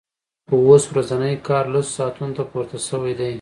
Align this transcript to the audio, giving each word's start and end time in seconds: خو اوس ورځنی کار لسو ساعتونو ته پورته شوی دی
خو 0.47 0.55
اوس 0.67 0.83
ورځنی 0.91 1.33
کار 1.47 1.65
لسو 1.73 1.91
ساعتونو 1.97 2.33
ته 2.37 2.43
پورته 2.51 2.77
شوی 2.87 3.13
دی 3.19 3.29